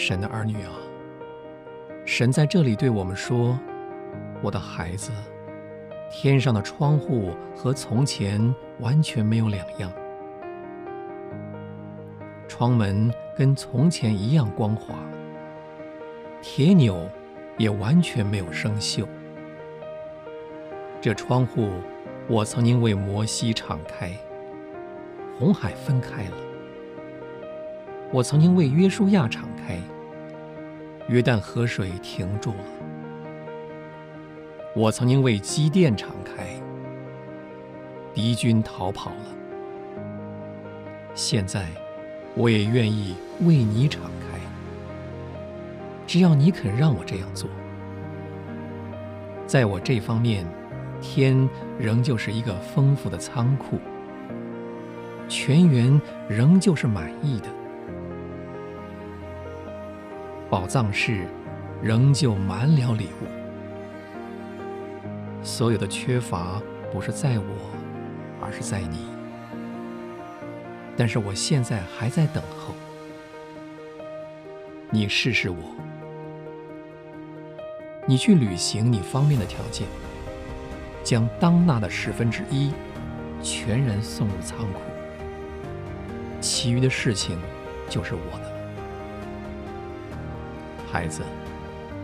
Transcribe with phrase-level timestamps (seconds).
[0.00, 0.72] 神的儿女啊，
[2.06, 3.58] 神在这里对我们说
[4.40, 5.12] ：“我的孩子，
[6.10, 8.42] 天上的窗户和从前
[8.78, 9.92] 完全没有两样，
[12.48, 14.94] 窗门跟从前一样光滑，
[16.40, 17.06] 铁钮
[17.58, 19.06] 也完全没有生锈。
[20.98, 21.68] 这窗户
[22.26, 24.10] 我曾经为摩西敞开，
[25.38, 26.36] 红海分开了。”
[28.12, 29.78] 我曾经为约书亚敞开，
[31.08, 32.64] 约旦河水停住了；
[34.74, 36.60] 我曾经为机电敞开，
[38.12, 39.26] 敌军逃跑了。
[41.14, 41.68] 现在，
[42.34, 44.40] 我也愿意为你敞开，
[46.06, 47.48] 只要你肯让我这样做。
[49.46, 50.44] 在我这方面，
[51.00, 53.78] 天仍旧是一个丰富的仓库，
[55.28, 57.46] 全员仍旧是满意的。
[60.50, 61.28] 宝藏室
[61.80, 63.26] 仍旧满了礼物，
[65.44, 66.60] 所有的缺乏
[66.92, 67.44] 不是在我，
[68.42, 69.06] 而是在你。
[70.96, 72.74] 但是我现在还在等候，
[74.90, 75.56] 你试试我，
[78.04, 79.86] 你去履行你方面的条件，
[81.04, 82.72] 将当纳的十分之一
[83.40, 84.80] 全然送入仓库，
[86.40, 87.38] 其余的事情
[87.88, 88.49] 就是我的。
[90.92, 91.22] 孩子，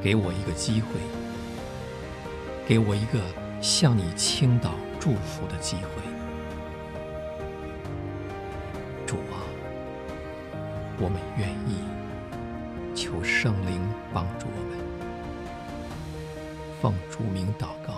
[0.00, 0.86] 给我一个机会，
[2.64, 3.20] 给我一个
[3.60, 6.02] 向你倾倒祝福的机会。
[9.04, 9.42] 主啊，
[11.00, 11.80] 我们愿意，
[12.94, 13.80] 求圣灵
[14.14, 14.78] 帮助我们，
[16.80, 17.97] 奉主名祷告。